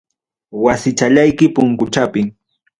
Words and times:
Wasichallayki 0.63 1.45
punkuchapi. 1.55 2.21